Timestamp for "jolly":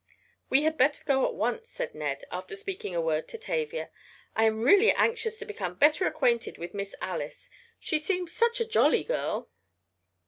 8.65-9.03